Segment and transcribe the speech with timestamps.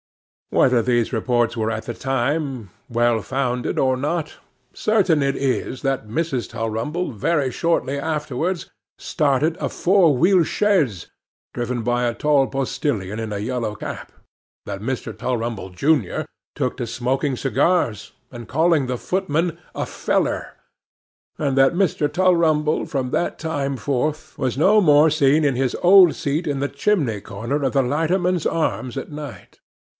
[0.49, 4.33] Whether these reports were at the time well founded, or not,
[4.73, 6.49] certain it is that Mrs.
[6.49, 11.05] Tulrumble very shortly afterwards started a four wheel chaise,
[11.53, 15.17] driven by a tall postilion in a yellow cap,—that Mr.
[15.17, 16.25] Tulrumble junior
[16.55, 22.11] took to smoking cigars, and calling the footman a 'feller,'—and that Mr.
[22.11, 26.67] Tulrumble from that time forth, was no more seen in his old seat in the
[26.67, 29.59] chimney corner of the Lighterman's Arms at night.